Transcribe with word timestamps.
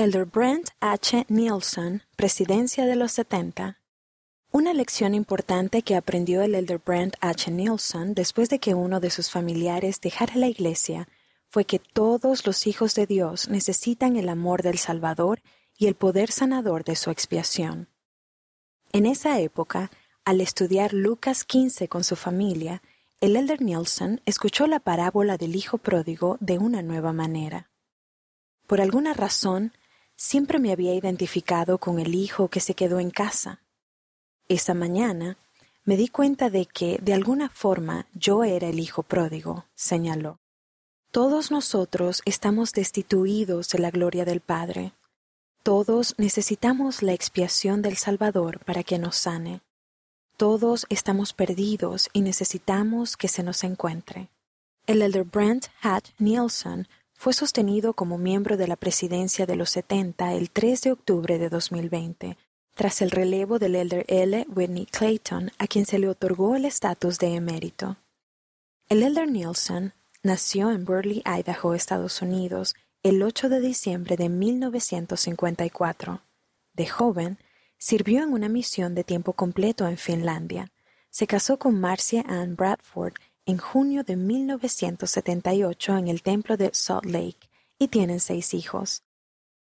Elder 0.00 0.24
Brent 0.24 0.70
H. 0.80 1.26
Nielsen, 1.28 2.04
Presidencia 2.16 2.86
de 2.86 2.96
los 2.96 3.12
70. 3.12 3.82
Una 4.50 4.72
lección 4.72 5.14
importante 5.14 5.82
que 5.82 5.94
aprendió 5.94 6.40
el 6.40 6.54
Elder 6.54 6.78
Brent 6.78 7.16
H. 7.20 7.50
Nielsen 7.50 8.14
después 8.14 8.48
de 8.48 8.60
que 8.60 8.72
uno 8.72 8.98
de 8.98 9.10
sus 9.10 9.30
familiares 9.30 10.00
dejara 10.00 10.36
la 10.36 10.48
iglesia 10.48 11.06
fue 11.50 11.66
que 11.66 11.78
todos 11.78 12.46
los 12.46 12.66
hijos 12.66 12.94
de 12.94 13.06
Dios 13.06 13.50
necesitan 13.50 14.16
el 14.16 14.30
amor 14.30 14.62
del 14.62 14.78
Salvador 14.78 15.42
y 15.76 15.86
el 15.86 15.96
poder 15.96 16.30
sanador 16.30 16.82
de 16.82 16.96
su 16.96 17.10
expiación. 17.10 17.90
En 18.92 19.04
esa 19.04 19.38
época, 19.38 19.90
al 20.24 20.40
estudiar 20.40 20.94
Lucas 20.94 21.44
15 21.44 21.88
con 21.88 22.04
su 22.04 22.16
familia, 22.16 22.80
el 23.20 23.36
Elder 23.36 23.60
Nielsen 23.60 24.22
escuchó 24.24 24.66
la 24.66 24.80
parábola 24.80 25.36
del 25.36 25.56
Hijo 25.56 25.76
pródigo 25.76 26.38
de 26.40 26.56
una 26.56 26.80
nueva 26.80 27.12
manera. 27.12 27.68
Por 28.66 28.80
alguna 28.80 29.12
razón, 29.12 29.74
Siempre 30.22 30.58
me 30.58 30.70
había 30.70 30.92
identificado 30.94 31.78
con 31.78 31.98
el 31.98 32.14
hijo 32.14 32.48
que 32.48 32.60
se 32.60 32.74
quedó 32.74 33.00
en 33.00 33.10
casa. 33.10 33.62
Esa 34.48 34.74
mañana 34.74 35.38
me 35.84 35.96
di 35.96 36.08
cuenta 36.08 36.50
de 36.50 36.66
que, 36.66 36.98
de 37.00 37.14
alguna 37.14 37.48
forma, 37.48 38.06
yo 38.12 38.44
era 38.44 38.68
el 38.68 38.80
hijo 38.80 39.02
pródigo, 39.02 39.64
señaló. 39.74 40.38
Todos 41.10 41.50
nosotros 41.50 42.20
estamos 42.26 42.72
destituidos 42.72 43.70
de 43.70 43.78
la 43.78 43.90
gloria 43.90 44.26
del 44.26 44.40
Padre. 44.40 44.92
Todos 45.62 46.14
necesitamos 46.18 47.02
la 47.02 47.14
expiación 47.14 47.80
del 47.80 47.96
Salvador 47.96 48.62
para 48.66 48.82
que 48.82 48.98
nos 48.98 49.16
sane. 49.16 49.62
Todos 50.36 50.84
estamos 50.90 51.32
perdidos 51.32 52.10
y 52.12 52.20
necesitamos 52.20 53.16
que 53.16 53.28
se 53.28 53.42
nos 53.42 53.64
encuentre. 53.64 54.28
El 54.86 55.00
elder 55.00 55.24
Brent 55.24 55.68
Hatch 55.80 56.10
Nielsen 56.18 56.88
fue 57.20 57.34
sostenido 57.34 57.92
como 57.92 58.16
miembro 58.16 58.56
de 58.56 58.66
la 58.66 58.76
presidencia 58.76 59.44
de 59.44 59.54
los 59.54 59.68
70 59.68 60.32
el 60.32 60.50
3 60.50 60.80
de 60.80 60.92
octubre 60.92 61.38
de 61.38 61.50
2020, 61.50 62.38
tras 62.74 63.02
el 63.02 63.10
relevo 63.10 63.58
del 63.58 63.76
elder 63.76 64.06
L. 64.08 64.46
Whitney 64.48 64.86
Clayton, 64.86 65.50
a 65.58 65.66
quien 65.66 65.84
se 65.84 65.98
le 65.98 66.08
otorgó 66.08 66.56
el 66.56 66.64
estatus 66.64 67.18
de 67.18 67.34
emérito. 67.34 67.98
El 68.88 69.02
elder 69.02 69.30
Nielsen 69.30 69.92
nació 70.22 70.70
en 70.70 70.86
Burley, 70.86 71.22
Idaho, 71.26 71.74
Estados 71.74 72.22
Unidos, 72.22 72.74
el 73.02 73.22
8 73.22 73.50
de 73.50 73.60
diciembre 73.60 74.16
de 74.16 74.30
1954. 74.30 76.22
De 76.72 76.86
joven, 76.86 77.36
sirvió 77.76 78.22
en 78.22 78.32
una 78.32 78.48
misión 78.48 78.94
de 78.94 79.04
tiempo 79.04 79.34
completo 79.34 79.86
en 79.86 79.98
Finlandia. 79.98 80.72
Se 81.10 81.26
casó 81.26 81.58
con 81.58 81.78
Marcia 81.78 82.24
Ann 82.26 82.56
Bradford 82.56 83.12
en 83.50 83.58
junio 83.58 84.04
de 84.04 84.14
1978 84.14 85.96
en 85.96 86.06
el 86.06 86.22
templo 86.22 86.56
de 86.56 86.70
Salt 86.72 87.04
Lake 87.04 87.48
y 87.80 87.88
tienen 87.88 88.20
seis 88.20 88.54
hijos. 88.54 89.02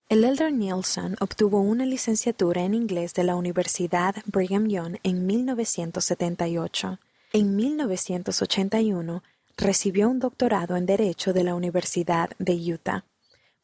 El 0.10 0.26
elder 0.26 0.52
Nielsen 0.52 1.16
obtuvo 1.22 1.62
una 1.62 1.86
licenciatura 1.86 2.64
en 2.64 2.74
inglés 2.74 3.14
de 3.14 3.24
la 3.24 3.36
Universidad 3.36 4.16
Brigham 4.26 4.68
Young 4.68 4.98
en 5.04 5.26
1978. 5.26 7.00
En 7.32 7.56
1981 7.56 9.24
recibió 9.56 10.10
un 10.10 10.20
doctorado 10.20 10.76
en 10.76 10.86
Derecho 10.86 11.32
de 11.32 11.46
la 11.46 11.56
Universidad 11.56 12.32
de 12.40 12.56
Utah. 12.74 13.06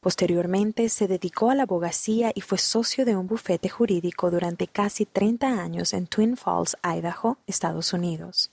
Posteriormente 0.00 0.88
se 0.88 1.06
dedicó 1.06 1.50
a 1.50 1.54
la 1.54 1.64
abogacía 1.64 2.32
y 2.34 2.40
fue 2.40 2.56
socio 2.56 3.04
de 3.04 3.14
un 3.14 3.26
bufete 3.26 3.68
jurídico 3.68 4.30
durante 4.30 4.68
casi 4.68 5.04
30 5.04 5.62
años 5.62 5.92
en 5.92 6.06
Twin 6.06 6.36
Falls, 6.38 6.76
Idaho, 6.82 7.36
Estados 7.46 7.92
Unidos. 7.92 8.50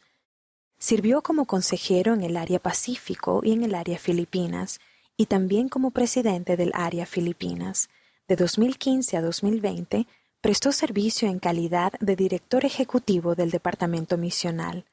Sirvió 0.81 1.21
como 1.21 1.45
consejero 1.45 2.15
en 2.15 2.23
el 2.23 2.35
área 2.35 2.57
Pacífico 2.57 3.41
y 3.43 3.51
en 3.51 3.61
el 3.61 3.75
área 3.75 3.99
Filipinas, 3.99 4.79
y 5.15 5.27
también 5.27 5.69
como 5.69 5.91
presidente 5.91 6.57
del 6.57 6.71
área 6.73 7.05
Filipinas. 7.05 7.87
De 8.27 8.35
2015 8.35 9.15
a 9.15 9.21
2020, 9.21 10.07
prestó 10.41 10.71
servicio 10.71 11.29
en 11.29 11.37
calidad 11.37 11.93
de 11.99 12.15
director 12.15 12.65
ejecutivo 12.65 13.35
del 13.35 13.51
Departamento 13.51 14.17
Misional. 14.17 14.85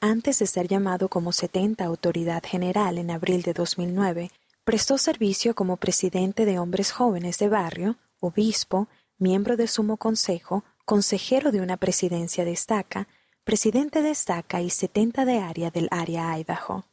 Antes 0.00 0.38
de 0.38 0.46
ser 0.46 0.68
llamado 0.68 1.08
como 1.08 1.32
70 1.32 1.84
Autoridad 1.84 2.44
General 2.46 2.96
en 2.96 3.10
abril 3.10 3.42
de 3.42 3.52
2009, 3.52 4.30
prestó 4.62 4.96
servicio 4.96 5.56
como 5.56 5.76
presidente 5.76 6.44
de 6.44 6.60
Hombres 6.60 6.92
Jóvenes 6.92 7.40
de 7.40 7.48
Barrio, 7.48 7.96
obispo, 8.20 8.86
miembro 9.18 9.56
de 9.56 9.66
Sumo 9.66 9.96
Consejo, 9.96 10.62
consejero 10.84 11.50
de 11.50 11.62
una 11.62 11.78
presidencia 11.78 12.44
de 12.44 12.52
presidente 13.44 14.02
de 14.02 14.10
estaca 14.10 14.60
y 14.60 14.70
70 14.70 15.24
de 15.24 15.40
área 15.40 15.70
del 15.70 15.88
área 15.90 16.38
Idaho. 16.38 16.84